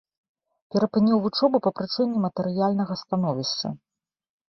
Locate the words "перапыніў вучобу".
0.75-1.57